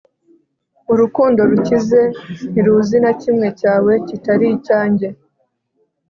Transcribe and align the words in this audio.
urukundo 0.93 1.39
rukize 1.49 2.01
ntiruzi 2.51 2.97
na 3.03 3.11
kimwe 3.21 3.47
'cyawe 3.59 3.93
kitari 4.07 4.45
icyanjye 4.57 5.07